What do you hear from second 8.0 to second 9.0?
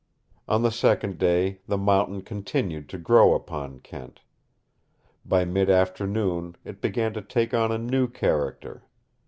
character.